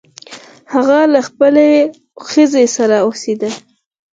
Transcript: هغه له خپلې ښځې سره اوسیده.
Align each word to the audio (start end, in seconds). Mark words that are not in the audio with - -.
هغه 0.73 0.99
له 1.13 1.19
خپلې 1.27 1.69
ښځې 2.31 2.65
سره 2.75 2.95
اوسیده. 3.07 3.49